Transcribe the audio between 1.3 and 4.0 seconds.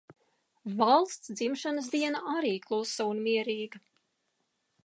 dzimšanas diena arī klusa un mierīga.